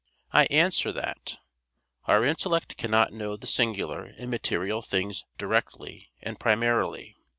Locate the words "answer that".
0.45-1.37